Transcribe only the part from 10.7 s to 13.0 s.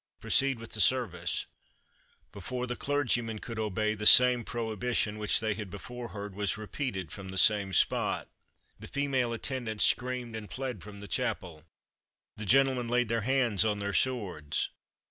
from the chapel; the gentlemen